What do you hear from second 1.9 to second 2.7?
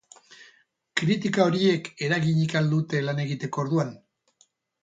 eraginik